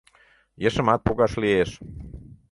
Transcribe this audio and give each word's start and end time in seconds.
Ешымат 0.67 0.99
погаш 1.05 1.33
лиеш. 1.41 1.69